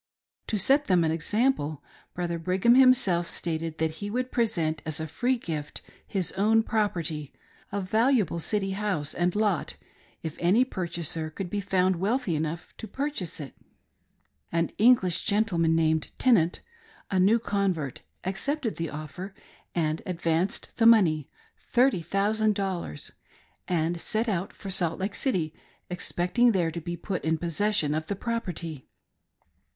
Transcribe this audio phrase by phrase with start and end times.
[0.47, 1.83] To set them an example.
[2.15, 6.63] Brother Brigr ham himself stated that he would present as a free gift his own
[6.63, 7.31] property—
[7.71, 9.77] a valuable city house and lot,
[10.23, 13.55] if any purchaser could be found wealthy enough to purchase it.
[14.51, 16.61] An English, gentleman named Tenant,
[17.11, 19.35] a new convert, accepted the offer
[19.75, 21.29] and advanced the money—
[21.59, 23.11] thirty thousand dollars—
[23.67, 25.53] and set out for .Salt Lake City,
[25.91, 28.87] expecting there to be put in possession of the property.